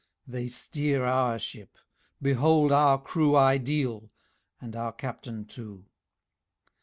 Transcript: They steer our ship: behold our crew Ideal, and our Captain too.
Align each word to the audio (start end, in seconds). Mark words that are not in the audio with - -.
They 0.25 0.47
steer 0.47 1.03
our 1.05 1.37
ship: 1.37 1.77
behold 2.19 2.71
our 2.71 2.99
crew 2.99 3.35
Ideal, 3.37 4.09
and 4.59 4.75
our 4.75 4.91
Captain 4.93 5.45
too. 5.45 5.85